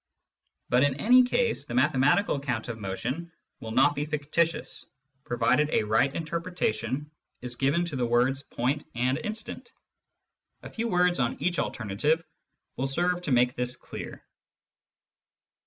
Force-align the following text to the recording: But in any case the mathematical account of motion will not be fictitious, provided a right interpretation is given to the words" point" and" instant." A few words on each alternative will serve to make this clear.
But 0.69 0.81
in 0.83 0.95
any 0.95 1.21
case 1.21 1.65
the 1.65 1.75
mathematical 1.75 2.35
account 2.37 2.69
of 2.69 2.79
motion 2.79 3.31
will 3.59 3.69
not 3.69 3.93
be 3.93 4.07
fictitious, 4.07 4.87
provided 5.25 5.69
a 5.71 5.83
right 5.83 6.11
interpretation 6.15 7.11
is 7.43 7.55
given 7.55 7.85
to 7.85 7.95
the 7.95 8.07
words" 8.07 8.41
point" 8.57 8.83
and" 8.95 9.19
instant." 9.23 9.71
A 10.63 10.71
few 10.71 10.87
words 10.87 11.19
on 11.19 11.39
each 11.39 11.59
alternative 11.59 12.23
will 12.77 12.87
serve 12.87 13.21
to 13.21 13.31
make 13.31 13.53
this 13.53 13.75
clear. 13.75 14.25